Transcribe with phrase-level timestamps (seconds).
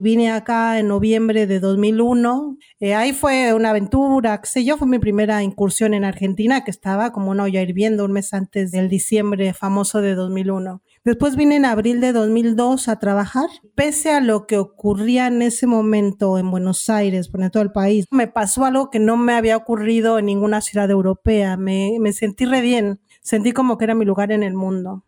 [0.00, 2.56] Vine acá en noviembre de 2001.
[2.78, 6.70] Eh, ahí fue una aventura, qué sé yo, fue mi primera incursión en Argentina, que
[6.70, 10.82] estaba como una olla hirviendo un mes antes del diciembre famoso de 2001.
[11.04, 13.48] Después vine en abril de 2002 a trabajar.
[13.74, 18.04] Pese a lo que ocurría en ese momento en Buenos Aires, por todo el país,
[18.12, 21.56] me pasó algo que no me había ocurrido en ninguna ciudad europea.
[21.56, 23.00] Me, me sentí re bien.
[23.20, 25.07] Sentí como que era mi lugar en el mundo.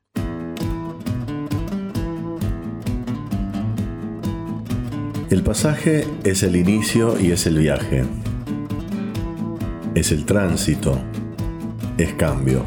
[5.30, 8.02] El pasaje es el inicio y es el viaje.
[9.94, 10.98] Es el tránsito.
[11.98, 12.64] Es cambio.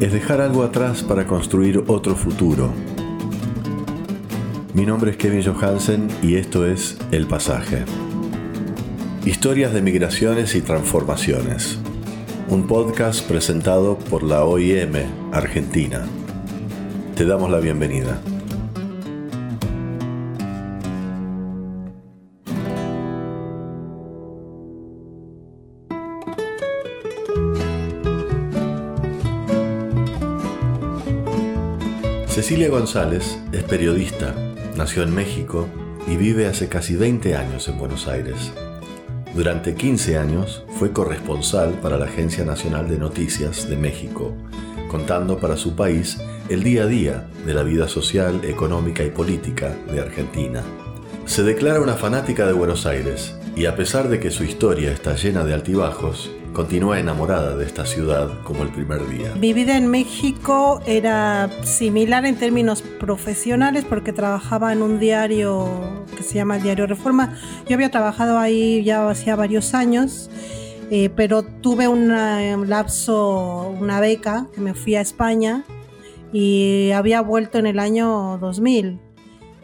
[0.00, 2.72] Es dejar algo atrás para construir otro futuro.
[4.72, 7.84] Mi nombre es Kevin Johansen y esto es El Pasaje.
[9.26, 11.78] Historias de migraciones y transformaciones.
[12.48, 14.94] Un podcast presentado por la OIM
[15.32, 16.06] Argentina.
[17.14, 18.22] Te damos la bienvenida.
[32.46, 34.32] Cecilia González es periodista,
[34.76, 35.66] nació en México
[36.06, 38.52] y vive hace casi 20 años en Buenos Aires.
[39.34, 44.32] Durante 15 años fue corresponsal para la Agencia Nacional de Noticias de México,
[44.88, 49.74] contando para su país el día a día de la vida social, económica y política
[49.90, 50.62] de Argentina.
[51.24, 55.16] Se declara una fanática de Buenos Aires y a pesar de que su historia está
[55.16, 59.34] llena de altibajos, continúa enamorada de esta ciudad como el primer día.
[59.38, 66.22] Mi vida en México era similar en términos profesionales porque trabajaba en un diario que
[66.22, 67.36] se llama el Diario Reforma.
[67.68, 70.30] Yo había trabajado ahí ya hacía varios años.
[70.90, 72.08] Eh, pero tuve un
[72.70, 75.64] lapso, una beca, que me fui a España
[76.32, 78.98] y había vuelto en el año 2000.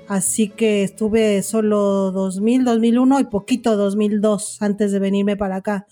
[0.09, 5.87] Así que estuve solo 2000, 2001 y poquito 2002 antes de venirme para acá.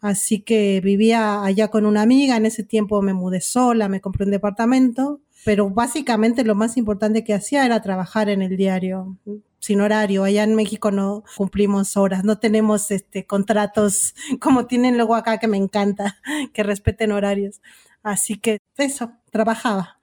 [0.00, 4.24] Así que vivía allá con una amiga, en ese tiempo me mudé sola, me compré
[4.24, 9.16] un departamento, pero básicamente lo más importante que hacía era trabajar en el diario
[9.58, 10.24] sin horario.
[10.24, 15.48] Allá en México no cumplimos horas, no tenemos este contratos como tienen luego acá que
[15.48, 16.16] me encanta,
[16.52, 17.60] que respeten horarios.
[18.02, 20.00] Así que eso, trabajaba.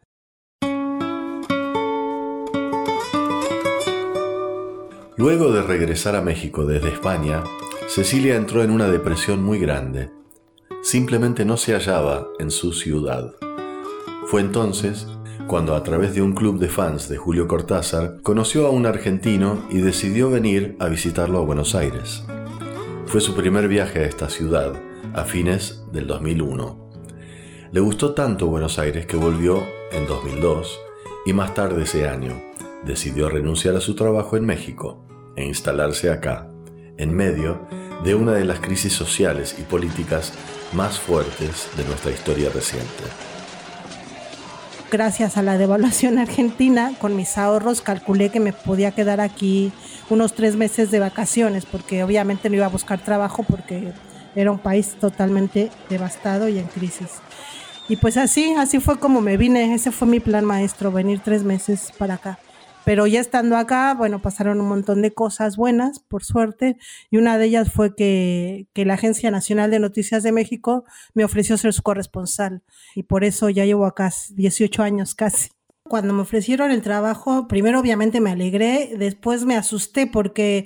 [5.16, 7.44] Luego de regresar a México desde España,
[7.88, 10.10] Cecilia entró en una depresión muy grande.
[10.82, 13.36] Simplemente no se hallaba en su ciudad.
[14.28, 15.08] Fue entonces
[15.48, 19.64] cuando a través de un club de fans de Julio Cortázar conoció a un argentino
[19.70, 22.24] y decidió venir a visitarlo a Buenos Aires.
[23.06, 24.74] Fue su primer viaje a esta ciudad,
[25.14, 26.90] a fines del 2001.
[27.72, 29.62] Le gustó tanto Buenos Aires que volvió
[29.92, 30.80] en 2002
[31.26, 32.42] y más tarde ese año
[32.86, 35.06] decidió renunciar a su trabajo en México
[35.36, 36.53] e instalarse acá,
[36.98, 37.68] en medio
[38.04, 40.34] de una de las crisis sociales y políticas
[40.74, 43.04] más fuertes de nuestra historia reciente.
[44.92, 49.72] Gracias a la devaluación argentina, con mis ahorros calculé que me podía quedar aquí
[50.10, 53.92] unos tres meses de vacaciones, porque obviamente no iba a buscar trabajo porque
[54.36, 57.10] era un país totalmente devastado y en crisis.
[57.90, 61.44] Y pues así, así fue como me vine, ese fue mi plan maestro, venir tres
[61.44, 62.40] meses para acá.
[62.86, 66.78] Pero ya estando acá, bueno, pasaron un montón de cosas buenas, por suerte,
[67.10, 70.84] y una de ellas fue que, la Agencia Nacional de Noticias de México
[71.14, 72.62] me ofreció ser su corresponsal,
[72.96, 75.50] y por eso ya llevo acá 18 años casi.
[75.86, 80.66] Cuando me ofrecieron el trabajo, primero obviamente me alegré, después me asusté porque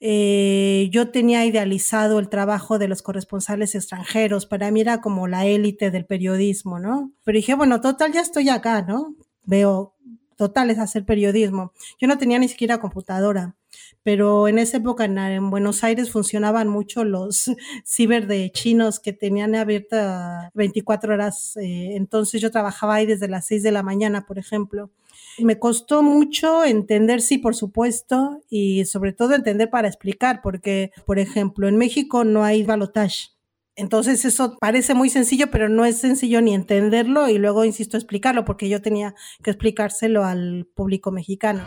[0.00, 5.46] eh, yo tenía idealizado el trabajo de los corresponsales extranjeros, para mí era como la
[5.46, 7.12] élite del periodismo, ¿no?
[7.24, 9.14] Pero dije, bueno, total, ya estoy acá, ¿no?
[9.44, 9.94] Veo
[10.36, 11.72] total es hacer periodismo.
[11.98, 13.56] Yo no tenía ni siquiera computadora,
[14.02, 17.50] pero en esa época en, Buenos Aires funcionaban mucho los
[17.84, 21.56] ciber de chinos que tenían abierta 24 horas.
[21.56, 24.90] Eh, entonces yo trabajaba ahí desde las 6 de la mañana, por ejemplo.
[25.38, 31.18] Me costó mucho entender, sí, por supuesto, y sobre todo entender para explicar, porque, por
[31.18, 33.35] ejemplo, en México no hay balotage
[33.76, 38.46] entonces eso parece muy sencillo, pero no es sencillo ni entenderlo y luego, insisto, explicarlo,
[38.46, 41.62] porque yo tenía que explicárselo al público mexicano.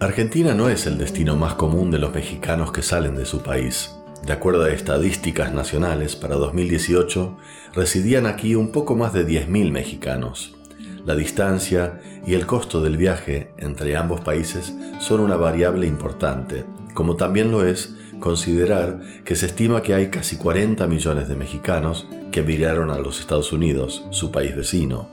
[0.00, 3.94] Argentina no es el destino más común de los mexicanos que salen de su país.
[4.26, 7.36] De acuerdo a estadísticas nacionales, para 2018
[7.74, 10.56] residían aquí un poco más de 10.000 mexicanos.
[11.04, 16.64] La distancia y el costo del viaje entre ambos países son una variable importante,
[16.94, 22.06] como también lo es considerar que se estima que hay casi 40 millones de mexicanos
[22.30, 25.08] que emigraron a los Estados Unidos, su país vecino.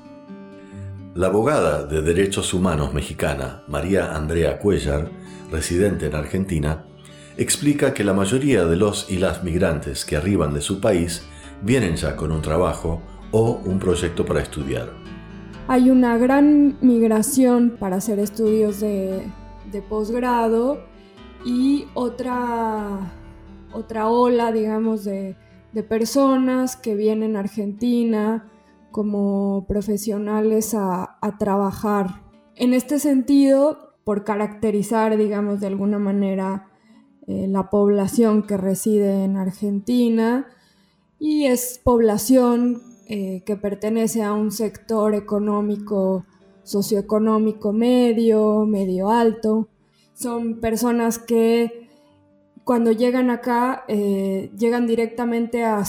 [1.15, 5.09] La abogada de derechos humanos mexicana María Andrea Cuellar,
[5.51, 6.85] residente en Argentina,
[7.35, 11.23] explica que la mayoría de los y las migrantes que arriban de su país
[11.63, 13.01] vienen ya con un trabajo
[13.31, 14.93] o un proyecto para estudiar.
[15.71, 19.21] Hay una gran migración para hacer estudios de,
[19.87, 20.79] posgrado
[21.45, 23.13] y otra,
[23.71, 25.35] otra ola, digamos, de,
[25.87, 28.49] personas que vienen a Argentina
[28.89, 32.23] como profesionales a, trabajar.
[32.55, 36.67] En este sentido, por caracterizar, digamos, de alguna manera
[37.27, 40.47] eh, la población que reside en Argentina
[41.19, 46.25] y es población eh, que pertenece a un sector económico,
[46.63, 49.67] socioeconómico medio, medio alto.
[50.13, 51.89] Son personas que
[52.63, 55.83] cuando llegan acá eh, llegan directamente a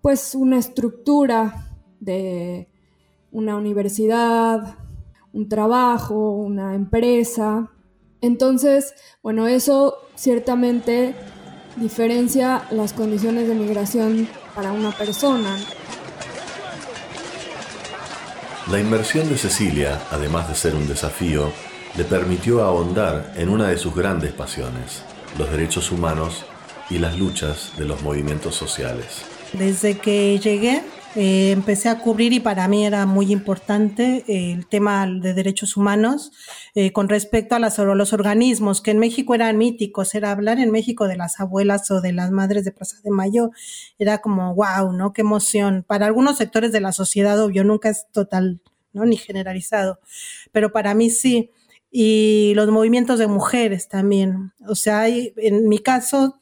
[0.00, 2.68] pues una estructura de
[3.32, 4.78] una universidad,
[5.32, 7.70] un trabajo, una empresa,
[8.20, 11.14] entonces, bueno, eso ciertamente
[11.76, 15.56] diferencia las condiciones de migración para una persona.
[18.70, 21.50] La inmersión de Cecilia, además de ser un desafío,
[21.96, 25.02] le permitió ahondar en una de sus grandes pasiones,
[25.36, 26.44] los derechos humanos
[26.88, 29.22] y las luchas de los movimientos sociales.
[29.54, 30.84] Desde que llegué
[31.16, 35.76] eh, empecé a cubrir y para mí era muy importante eh, el tema de derechos
[35.76, 36.30] humanos
[36.76, 41.08] eh, con respecto a, los organismos que en México eran míticos, era hablar en México
[41.08, 43.50] de las abuelas o de las madres de Plaza de Mayo,
[43.98, 45.12] era como wow, ¿no?
[45.12, 45.84] Qué emoción.
[45.86, 48.60] Para algunos sectores de la sociedad, obvio, nunca es total,
[48.92, 49.04] ¿no?
[49.04, 49.98] Ni generalizado,
[50.52, 51.50] pero para mí sí.
[51.90, 54.52] Y los movimientos de mujeres también.
[54.68, 56.39] O sea, en mi caso,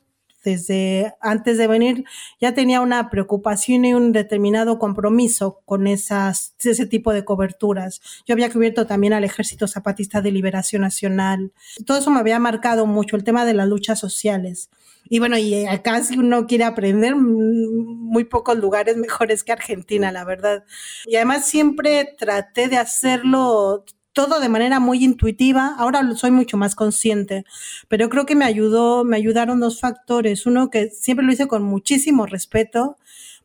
[0.49, 2.05] desde antes de venir
[2.41, 8.01] ya tenía una preocupación y un determinado compromiso con esas, ese tipo de coberturas.
[8.27, 11.53] Yo había cubierto también al Ejército Zapatista de Liberación Nacional.
[11.85, 14.71] Todo eso me había marcado mucho, el tema de las luchas sociales.
[15.11, 20.25] Y bueno, y acá si uno quiere aprender, muy pocos lugares mejores que Argentina, la
[20.25, 20.65] verdad.
[21.07, 23.85] Y además siempre traté de hacerlo
[24.19, 25.77] todo de manera muy intuitiva.
[25.79, 27.45] Ahora soy mucho más consciente,
[27.87, 30.45] pero creo que me ayudó, me ayudaron dos factores.
[30.45, 32.97] Uno que siempre lo hice con muchísimo respeto,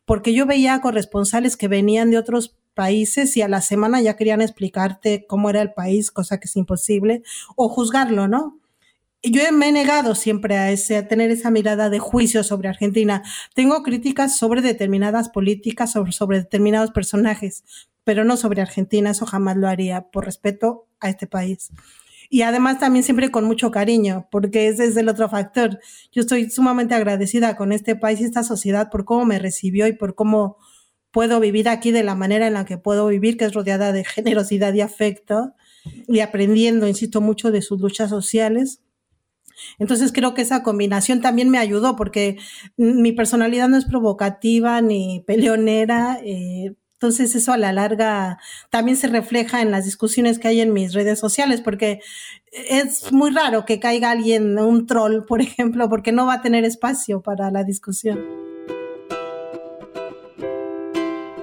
[0.04, 4.42] porque yo veía corresponsales que venían de otros países y a la semana ya querían
[4.42, 7.22] explicarte cómo era el país, cosa que es imposible,
[7.54, 8.58] o juzgarlo, ¿no?
[9.30, 13.22] Yo me he negado siempre a ese, a tener esa mirada de juicio sobre Argentina.
[13.54, 17.64] Tengo críticas sobre determinadas políticas, sobre, determinados personajes,
[18.04, 21.70] pero no sobre Argentina, eso jamás lo haría por respeto a este país.
[22.28, 25.78] Y además también siempre con mucho cariño, porque ese es el otro factor.
[26.12, 29.92] Yo estoy sumamente agradecida con este país y esta sociedad por cómo me recibió y
[29.92, 30.58] por cómo
[31.10, 34.04] puedo vivir aquí de la manera en la que puedo vivir, que es rodeada de
[34.04, 35.54] generosidad y afecto,
[36.08, 38.80] y aprendiendo, insisto, mucho de sus luchas sociales.
[39.78, 42.38] Entonces creo que esa combinación también me ayudó porque
[42.76, 46.18] mi personalidad no es provocativa ni peleonera.
[46.24, 48.38] Eh, entonces eso a la larga
[48.70, 52.00] también se refleja en las discusiones que hay en mis redes sociales, porque
[52.50, 56.64] es muy raro que caiga alguien, un troll, por ejemplo, porque no va a tener
[56.64, 58.20] espacio para la discusión.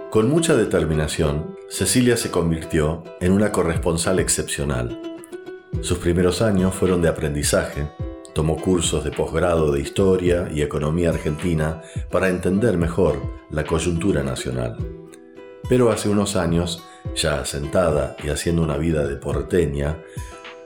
[0.10, 5.11] Con mucha determinación, Cecilia se convirtió en una corresponsal excepcional.
[5.80, 7.88] Sus primeros años fueron de aprendizaje,
[8.34, 14.78] tomó cursos de posgrado de Historia y Economía Argentina para entender mejor la coyuntura nacional
[15.72, 16.84] pero hace unos años,
[17.16, 20.04] ya asentada y haciendo una vida de porteña,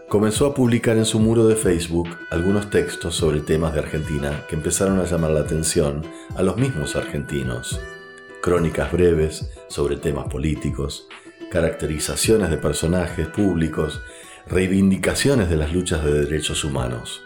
[0.10, 4.56] comenzó a publicar en su muro de Facebook algunos textos sobre temas de Argentina que
[4.56, 6.02] empezaron a llamar la atención
[6.36, 7.80] a los mismos argentinos.
[8.42, 11.08] Crónicas breves sobre temas políticos,
[11.52, 14.02] caracterizaciones de personajes públicos,
[14.48, 17.26] reivindicaciones de las luchas de derechos humanos.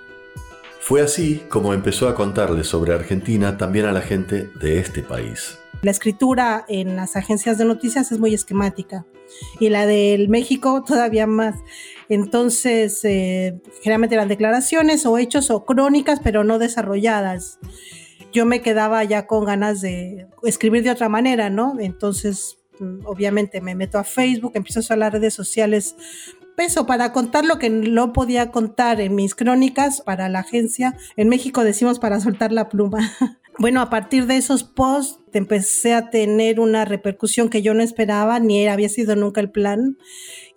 [0.79, 5.59] Fue así como empezó a contarle sobre Argentina también a la gente de este país.
[5.81, 9.05] La escritura en las agencias de noticias es muy esquemática
[9.59, 11.55] y la del México todavía más.
[12.09, 17.59] Entonces, eh, generalmente eran declaraciones o hechos o crónicas, pero no desarrolladas.
[18.33, 21.79] Yo me quedaba ya con ganas de escribir de otra manera, ¿no?
[21.79, 25.95] Entonces, mm, obviamente me meto a Facebook, empiezo a las redes sociales
[26.61, 30.95] eso, para contar lo que no podía contar en mis crónicas para la agencia.
[31.15, 33.11] En México decimos para soltar la pluma.
[33.59, 38.39] bueno, a partir de esos posts empecé a tener una repercusión que yo no esperaba,
[38.39, 39.97] ni había sido nunca el plan.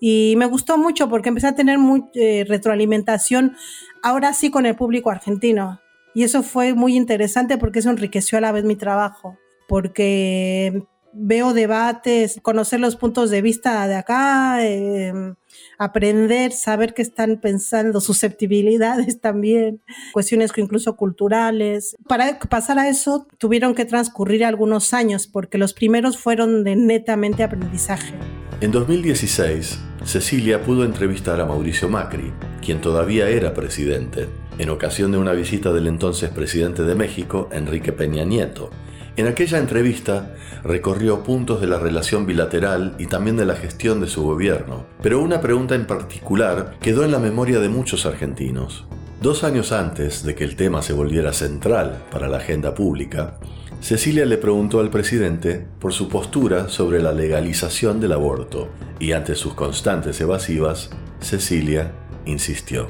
[0.00, 3.56] Y me gustó mucho porque empecé a tener muy, eh, retroalimentación,
[4.02, 5.80] ahora sí con el público argentino.
[6.14, 11.52] Y eso fue muy interesante porque eso enriqueció a la vez mi trabajo, porque veo
[11.52, 15.34] debates, conocer los puntos de vista de acá, em,
[15.78, 19.80] aprender, saber qué están pensando, susceptibilidades también,
[20.12, 21.96] cuestiones incluso culturales.
[22.08, 27.42] Para pasar a eso tuvieron que transcurrir algunos años porque los primeros fueron de netamente
[27.42, 28.14] aprendizaje.
[28.60, 32.32] En 2016, Cecilia pudo entrevistar a Mauricio Macri,
[32.64, 34.28] quien todavía era presidente,
[34.58, 38.70] en ocasión de una visita del entonces presidente de México, Enrique Peña Nieto.
[39.14, 44.06] En aquella entrevista recorrió puntos de la relación bilateral y también de la gestión de
[44.06, 48.86] su gobierno, pero una pregunta en particular quedó en la memoria de muchos argentinos.
[49.20, 53.38] Dos años antes de que el tema se volviera central para la agenda pública,
[53.82, 59.34] Cecilia le preguntó al presidente por su postura sobre la legalización del aborto y ante
[59.34, 60.90] sus constantes evasivas,
[61.20, 61.92] Cecilia
[62.24, 62.88] insistió.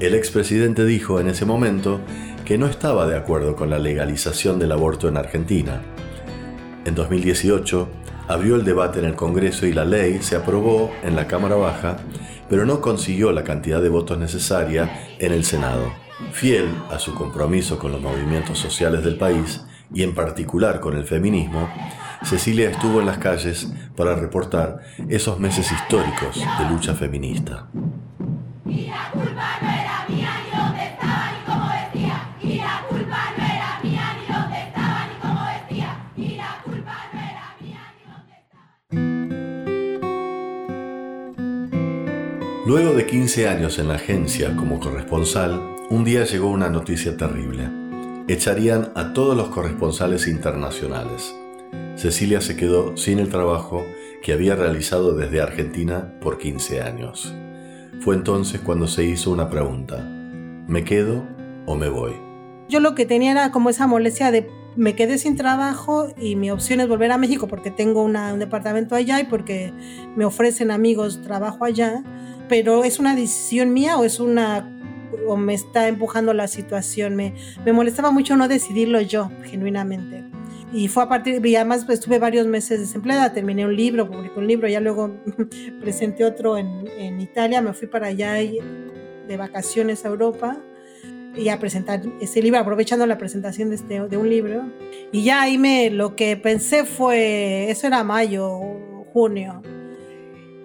[0.00, 2.00] El expresidente dijo en ese momento
[2.48, 5.82] que no estaba de acuerdo con la legalización del aborto en Argentina.
[6.86, 7.90] En 2018
[8.26, 11.98] abrió el debate en el Congreso y la ley se aprobó en la Cámara Baja,
[12.48, 15.92] pero no consiguió la cantidad de votos necesaria en el Senado.
[16.32, 19.62] Fiel a su compromiso con los movimientos sociales del país
[19.92, 21.68] y en particular con el feminismo,
[22.22, 24.78] Cecilia estuvo en las calles para reportar
[25.10, 27.66] esos meses históricos de lucha feminista.
[42.68, 47.66] Luego de 15 años en la agencia como corresponsal, un día llegó una noticia terrible.
[48.28, 51.34] Echarían a todos los corresponsales internacionales.
[51.96, 53.86] Cecilia se quedó sin el trabajo
[54.22, 57.34] que había realizado desde Argentina por 15 años.
[58.02, 60.06] Fue entonces cuando se hizo una pregunta.
[60.66, 61.26] ¿Me quedo
[61.64, 62.12] o me voy?
[62.68, 64.46] Yo lo que tenía era como esa molestia de
[64.78, 68.94] me quedé sin trabajo y mi opción es volver a México porque tengo un departamento
[68.94, 69.72] allá y porque
[70.16, 72.04] me ofrecen amigos trabajo allá
[72.48, 74.74] pero es una decisión mía o es una
[75.26, 77.14] o me está empujando la situación.
[77.14, 80.24] Me, me molestaba mucho no decidirlo yo, genuinamente.
[80.72, 84.38] Y fue a partir, y además pues, estuve varios meses desempleada, terminé un libro, publiqué
[84.38, 85.14] un libro, ya luego
[85.80, 90.62] presenté otro en, en Italia, me fui para allá de vacaciones a Europa
[91.36, 94.64] y a presentar ese libro, aprovechando la presentación de, este, de un libro.
[95.12, 98.60] Y ya ahí me, lo que pensé fue, eso era mayo,
[99.12, 99.62] junio,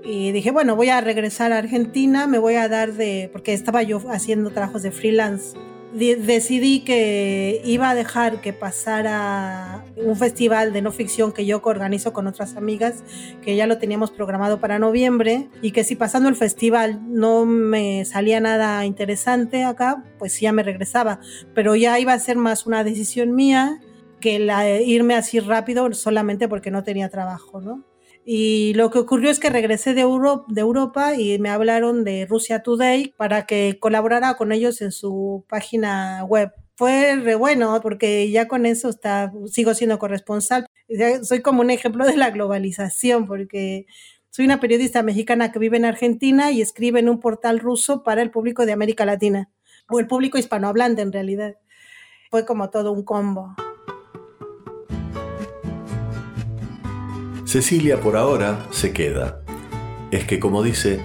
[0.05, 3.83] y dije, bueno, voy a regresar a Argentina, me voy a dar de, porque estaba
[3.83, 5.55] yo haciendo trabajos de freelance.
[5.93, 12.13] Decidí que iba a dejar que pasara un festival de no ficción que yo organizo
[12.13, 13.03] con otras amigas,
[13.41, 18.05] que ya lo teníamos programado para noviembre, y que si pasando el festival no me
[18.05, 21.19] salía nada interesante acá, pues ya me regresaba.
[21.53, 23.79] Pero ya iba a ser más una decisión mía
[24.19, 24.39] que
[24.85, 27.83] irme así rápido solamente porque no tenía trabajo, ¿no?
[28.25, 33.13] Y lo que ocurrió es que regresé de, Europa y me hablaron de Rusia Today
[33.17, 36.51] para que colaborara con ellos en su página web.
[36.75, 40.65] Fue re bueno porque ya con eso está, sigo siendo corresponsal.
[41.23, 43.85] Soy como un ejemplo de la globalización porque
[44.29, 48.21] soy una periodista mexicana que vive en Argentina y escribe en un portal ruso para
[48.21, 49.51] el público de América Latina
[49.89, 51.57] o el público hispanohablante en realidad.
[52.31, 53.53] Fue como todo un combo.
[57.53, 59.43] Cecilia por ahora se queda.
[60.09, 60.99] Es que como dice,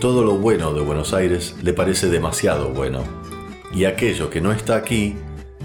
[0.00, 3.04] todo lo bueno de Buenos Aires le parece demasiado bueno.
[3.72, 5.14] Y aquello que no está aquí,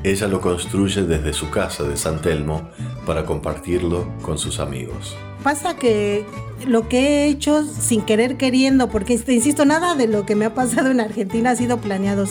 [0.04, 2.70] ella lo construye desde su casa de San Telmo
[3.08, 5.18] para compartirlo con sus amigos.
[5.44, 6.26] Pasa que
[6.66, 10.54] lo que he hecho sin querer queriendo, porque insisto, nada de lo que me ha
[10.54, 12.26] pasado en Argentina ha sido planeado,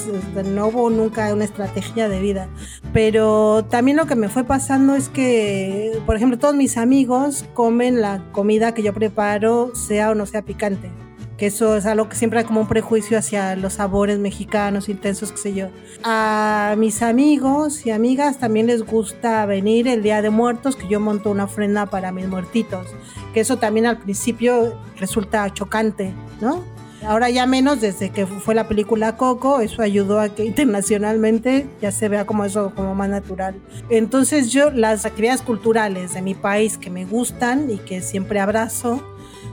[0.45, 2.49] no hubo nunca una estrategia de vida.
[2.93, 8.01] Pero también lo que me fue pasando es que, por ejemplo, todos mis amigos comen
[8.01, 10.91] la comida que yo preparo, sea o no sea picante
[11.37, 15.33] que eso es algo que siempre hay como un prejuicio hacia los sabores mexicanos intensos,
[15.33, 15.69] qué sé yo.
[16.03, 20.99] A mis amigos y amigas también les gusta venir el Día de Muertos, que yo
[20.99, 22.87] monto una ofrenda para mis muertitos,
[23.35, 26.65] que eso también al principio resulta chocante, ¿no?
[27.07, 31.93] Ahora ya menos desde que fue la película Coco, eso ayudó a que internacionalmente ya
[31.93, 33.55] se vea como eso como más natural.
[33.91, 39.03] Entonces yo las actividades culturales de mi país que me gustan y que siempre abrazo,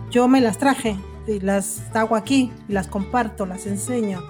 [0.10, 0.98] yo me las traje
[1.42, 4.22] las hago aquí, las comparto, las enseño.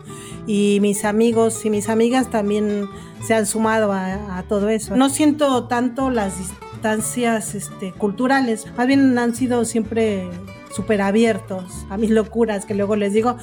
[0.46, 2.88] Y mis amigos y mis amigas también
[3.26, 4.96] se han sumado a, todo eso.
[4.96, 10.30] No siento tanto las distancias este, culturales, más bien han sido siempre
[10.74, 13.38] súper abiertos a mis locuras, que luego les digo,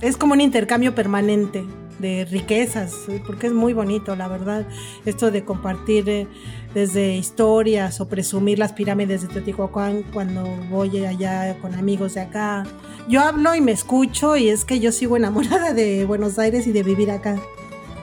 [0.00, 1.64] es como un intercambio permanente.
[1.98, 2.94] De riquezas,
[3.26, 4.66] porque es muy bonito, la verdad,
[5.04, 6.26] esto de compartir eh,
[6.74, 12.64] desde historias o presumir las pirámides de Teotihuacán cuando voy allá con amigos de acá.
[13.08, 16.72] Yo hablo y me escucho y es que yo sigo enamorada de Buenos Aires y
[16.72, 17.40] de vivir acá.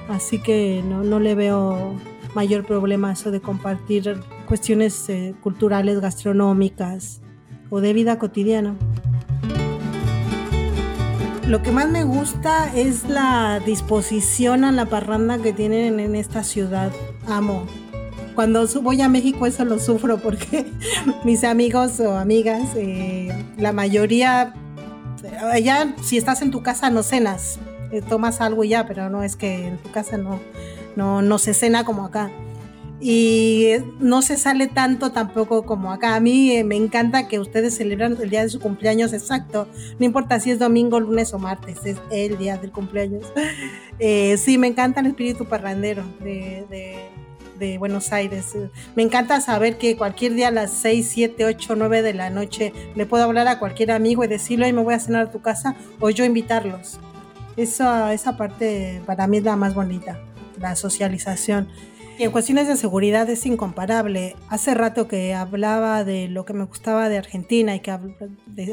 [0.10, 1.96] Así que no, no le veo
[2.36, 7.22] mayor problema eso de compartir cuestiones eh, culturales, gastronómicas
[7.70, 8.76] o de vida cotidiana.
[11.48, 16.42] Lo que más me gusta es la disposición a la parranda que tienen en esta
[16.42, 16.92] ciudad.
[17.28, 17.68] Amo.
[18.34, 20.72] Cuando voy a México eso lo sufro porque
[21.26, 24.54] mis amigos o amigas, eh, la mayoría,
[25.62, 27.60] ya si estás en tu casa no cenas,
[27.92, 30.40] eh, tomas algo ya, pero no es que en tu casa no,
[30.96, 32.32] no, no se cena como acá
[33.06, 36.16] y no se sale tanto tampoco como acá.
[36.16, 39.68] A mí eh, me encanta que ustedes celebran el día de su cumpleaños exacto,
[40.00, 43.26] no importa si es domingo, lunes o martes, es el día del cumpleaños.
[44.00, 46.66] Eh, sí, me encanta el espíritu parrandero de,
[47.60, 48.54] de, Buenos Aires.
[48.96, 52.74] Me encanta saber que cualquier día a las 6, 7, 8, 9 de la noche
[52.96, 55.42] le puedo hablar a cualquier amigo y decirle, hoy me voy a cenar a tu
[55.42, 57.00] casa o yo invitarlos.
[57.56, 60.20] Eso, esa parte para mí es la más bonita,
[60.60, 61.70] la socialización.
[62.20, 64.36] En cuestiones de seguridad es incomparable.
[64.48, 67.92] Hace rato que hablaba de lo que me gustaba de Argentina y que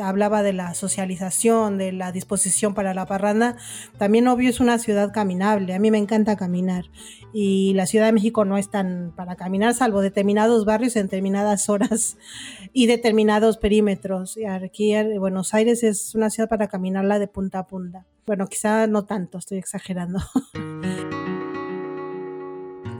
[0.02, 3.56] hablaba de la socialización, de la disposición para la parranda,
[3.99, 5.75] también obvio es una ciudad caminable.
[5.75, 6.85] A mí me encanta caminar
[7.32, 11.68] y la Ciudad de México no es tan para caminar, salvo determinados barrios en determinadas
[11.68, 12.18] horas
[12.73, 14.37] y determinados perímetros.
[14.49, 18.06] Aquí en Buenos Aires es una ciudad para caminarla de punta a punta.
[18.26, 20.20] Bueno, quizá no tanto, estoy exagerando.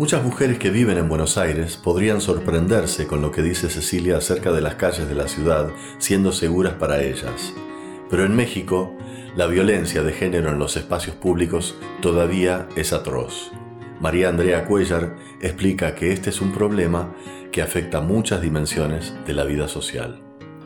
[0.01, 4.51] Muchas mujeres que viven en Buenos Aires podrían sorprenderse con lo que dice Cecilia acerca
[4.51, 7.53] de las calles de la ciudad siendo seguras para ellas.
[8.09, 8.97] Pero en México,
[9.37, 13.53] la violencia de género en los espacios públicos todavía es atroz.
[14.01, 17.15] María Andrea Cuellar explica que este es un problema
[17.53, 20.23] que afecta muchas dimensiones de la vida social.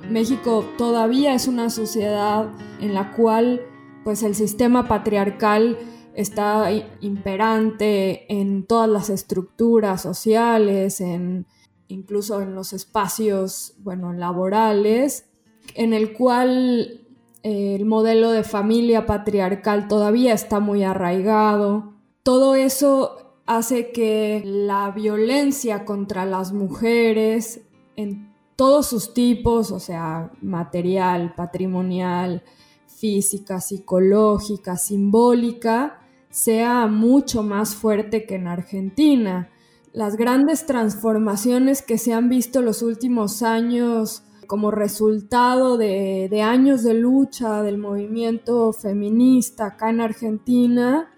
[0.09, 3.63] México todavía es una sociedad en la cual
[4.05, 5.77] pues el sistema patriarcal
[6.15, 11.47] está imperante en todas las estructuras sociales, en,
[11.89, 15.27] incluso en los espacios bueno, laborales,
[15.75, 17.01] en el cual
[17.43, 21.95] eh, el modelo de familia patriarcal todavía está muy arraigado.
[22.23, 27.63] Todo eso hace que la violencia contra las mujeres
[27.97, 32.43] en todos sus tipos, o sea, material, patrimonial,
[32.87, 36.04] física, psicológica, simbólica,
[36.35, 39.51] sea mucho más fuerte que en Argentina.
[39.93, 46.95] Las grandes transformaciones que se han visto los últimos años como resultado de, años de
[46.95, 51.09] lucha del movimiento feminista acá en Argentina,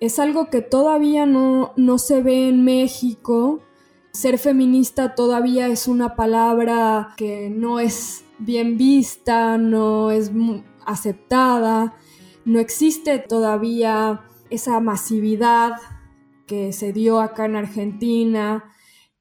[0.00, 3.60] es algo que todavía no, no se ve en México.
[4.10, 10.32] Ser feminista todavía es una palabra que no es bien vista, no es
[10.84, 11.94] aceptada,
[12.44, 15.72] no existe todavía esa masividad
[16.46, 18.64] que se dio acá en Argentina,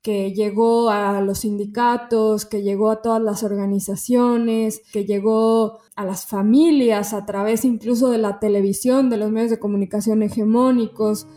[0.01, 6.25] que llegó a los sindicatos, que llegó a todas las organizaciones, que llegó a las
[6.25, 11.27] familias a través incluso de la televisión, de los medios de comunicación hegemónicos.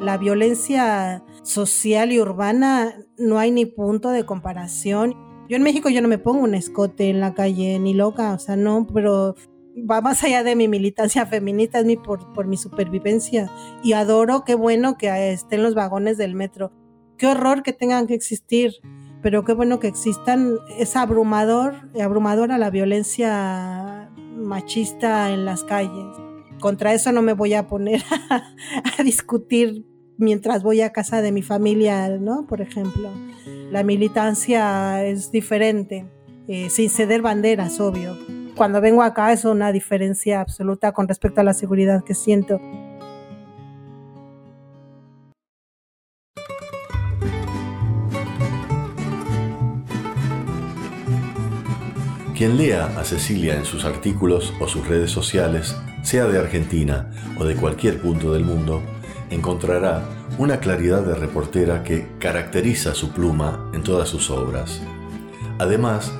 [0.00, 5.14] La violencia social y urbana no hay ni punto de comparación.
[5.48, 8.38] Yo en México yo no me pongo un escote en la calle ni loca, o
[8.38, 9.36] sea, no, pero
[9.76, 13.50] va más allá de mi militancia feminista, es mi por, por mi supervivencia.
[13.82, 16.72] Y adoro, qué bueno que estén los vagones del metro.
[17.18, 18.74] Qué horror que tengan que existir,
[19.22, 20.56] pero qué bueno que existan.
[20.78, 26.16] Es abrumador, abrumadora la violencia machista en las calles.
[26.60, 29.86] Contra eso no me voy a poner a, discutir
[30.16, 32.46] mientras voy a casa de mi familia, ¿no?
[32.46, 33.10] Por ejemplo,
[33.70, 36.06] la militancia es diferente,
[36.48, 38.16] eh, sin ceder banderas, obvio
[38.56, 42.58] cuando vengo acá es una diferencia absoluta con respecto a la seguridad que siento.
[52.34, 57.44] Quien lea a Cecilia en sus artículos o sus redes sociales, sea de Argentina o
[57.44, 58.82] de cualquier punto del mundo,
[59.30, 60.02] encontrará
[60.38, 64.82] una claridad de reportera que caracteriza su pluma en todas sus obras.
[65.58, 66.12] Además,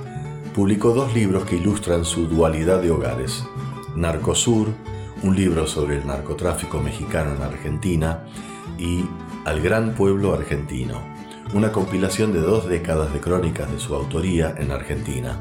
[0.56, 3.44] publicó dos libros que ilustran su dualidad de hogares.
[3.94, 4.68] Narcosur,
[5.22, 8.24] un libro sobre el narcotráfico mexicano en Argentina,
[8.78, 9.04] y
[9.44, 11.02] Al Gran Pueblo Argentino,
[11.52, 15.38] una compilación de dos décadas de crónicas de su autoría en Argentina,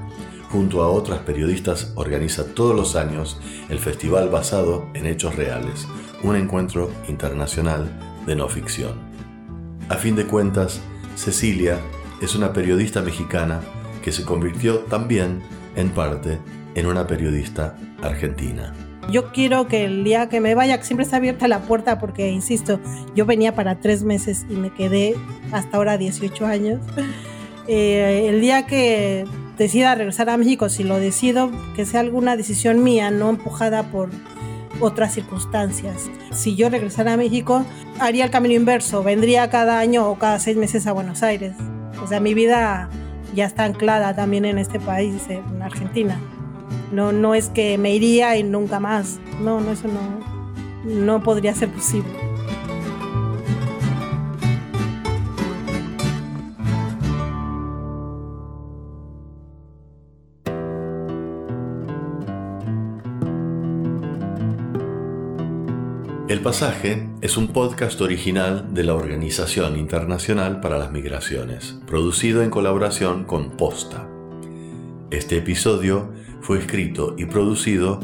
[0.52, 5.88] junto a otras periodistas organiza todos los años el festival basado en hechos reales,
[6.24, 7.90] un encuentro internacional
[8.28, 8.96] de no ficción.
[9.88, 10.82] A fin de cuentas,
[11.16, 11.80] Cecilia
[12.22, 13.62] es una periodista mexicana
[14.06, 15.42] que se convirtió también,
[15.76, 16.38] en parte,
[16.76, 18.72] en una periodista argentina.
[19.10, 22.30] Yo quiero que el día que me vaya, que siempre está abierta la puerta, porque,
[22.30, 22.80] insisto,
[23.16, 25.16] yo venía para tres meses y me quedé
[25.52, 26.80] hasta ahora 18 años.
[27.68, 29.26] Eh, el día que
[29.58, 34.12] decida regresar a México, si lo decido, que sea alguna decisión mía, no empujada por
[34.82, 36.12] otras circunstancias.
[36.32, 37.66] Si yo regresara a México,
[38.00, 41.56] haría el camino inverso, vendría cada año o cada seis meses a Buenos Aires.
[42.04, 42.88] O sea, mi vida
[43.36, 46.20] ya está anclada también en este país, en Argentina.
[46.92, 49.20] No, no es que me iría y nunca más.
[49.42, 52.35] No, no, eso no, no podría ser posible.
[66.46, 73.24] Pasaje es un podcast original de la Organización Internacional para las Migraciones, producido en colaboración
[73.24, 74.08] con Posta.
[75.10, 78.00] Este episodio fue escrito y producido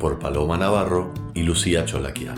[0.00, 2.34] por Paloma Navarro y Lucía Cholaquian.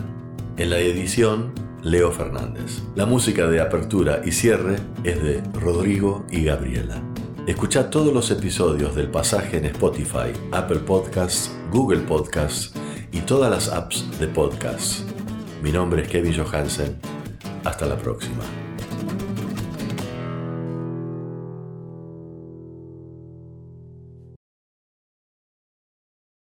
[0.57, 2.83] En la edición, Leo Fernández.
[2.93, 7.01] La música de apertura y cierre es de Rodrigo y Gabriela.
[7.47, 12.73] Escucha todos los episodios del pasaje en Spotify, Apple Podcasts, Google Podcasts
[13.11, 15.03] y todas las apps de podcasts.
[15.67, 16.95] Mi nombre es Kevin Johansen.
[17.65, 18.66] Hasta la próxima.